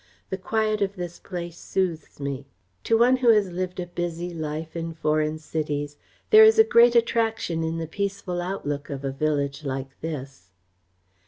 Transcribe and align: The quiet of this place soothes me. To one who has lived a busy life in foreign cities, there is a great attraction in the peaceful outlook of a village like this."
The 0.31 0.37
quiet 0.39 0.81
of 0.81 0.95
this 0.95 1.19
place 1.19 1.59
soothes 1.59 2.19
me. 2.19 2.47
To 2.85 2.97
one 2.97 3.17
who 3.17 3.29
has 3.29 3.51
lived 3.51 3.79
a 3.79 3.85
busy 3.85 4.33
life 4.33 4.75
in 4.75 4.95
foreign 4.95 5.37
cities, 5.37 5.95
there 6.31 6.43
is 6.43 6.57
a 6.57 6.63
great 6.63 6.95
attraction 6.95 7.63
in 7.63 7.77
the 7.77 7.85
peaceful 7.85 8.41
outlook 8.41 8.89
of 8.89 9.05
a 9.05 9.11
village 9.11 9.63
like 9.63 9.91
this." 10.01 10.49